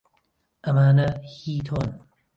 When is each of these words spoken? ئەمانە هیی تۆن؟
ئەمانە 0.65 1.07
هیی 1.33 1.61
تۆن؟ 1.67 1.89